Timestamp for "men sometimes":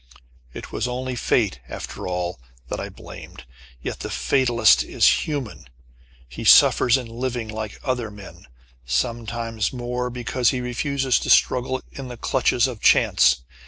8.09-9.71